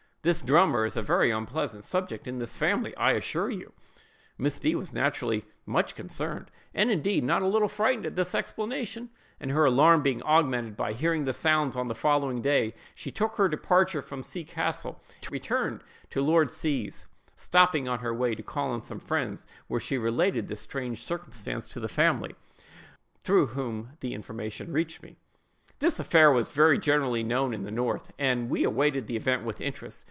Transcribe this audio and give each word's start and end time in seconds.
'The 0.23 0.33
drummer' 0.45 0.85
is 0.85 0.95
a 0.95 1.01
very 1.01 1.31
unpleasant 1.31 1.83
subject 1.83 2.27
in 2.27 2.37
this 2.37 2.55
family, 2.55 2.95
I 2.95 3.13
assure 3.13 3.49
you!" 3.49 3.73
Miss 4.37 4.59
D—— 4.59 4.75
was 4.75 4.93
naturally 4.93 5.45
much 5.65 5.95
concerned, 5.95 6.51
and, 6.75 6.91
indeed, 6.91 7.23
not 7.23 7.41
a 7.41 7.47
little 7.47 7.67
frightened 7.67 8.05
at 8.05 8.15
this 8.15 8.35
explanation, 8.35 9.09
and 9.39 9.49
her 9.49 9.65
alarm 9.65 10.03
being 10.03 10.21
augmented 10.23 10.77
by 10.77 10.93
hearing 10.93 11.23
the 11.23 11.33
sounds 11.33 11.75
on 11.75 11.87
the 11.87 11.95
following 11.95 12.39
day, 12.39 12.75
she 12.93 13.09
took 13.09 13.37
her 13.37 13.49
departure 13.49 14.03
from 14.03 14.21
C—— 14.21 14.43
castle 14.43 15.01
and 15.23 15.31
returned 15.31 15.81
to 16.11 16.21
Lord 16.21 16.51
C——'s, 16.51 17.07
stopping 17.35 17.87
on 17.87 17.97
her 18.01 18.13
way 18.13 18.35
to 18.35 18.43
call 18.43 18.69
on 18.69 18.83
some 18.83 18.99
friends, 18.99 19.47
where 19.67 19.79
she 19.79 19.97
related 19.97 20.47
this 20.49 20.61
strange 20.61 21.03
circumstance 21.03 21.67
to 21.69 21.79
the 21.79 21.89
family, 21.89 22.35
through 23.21 23.47
whom 23.47 23.93
the 24.01 24.13
information 24.13 24.71
reached 24.71 25.01
me. 25.01 25.15
This 25.79 25.97
affair 25.97 26.31
was 26.31 26.51
very 26.51 26.77
generally 26.77 27.23
known 27.23 27.55
in 27.55 27.63
the 27.63 27.71
north, 27.71 28.11
and 28.19 28.51
we 28.51 28.63
awaited 28.63 29.07
the 29.07 29.17
event 29.17 29.43
with 29.45 29.59
interest. 29.59 29.97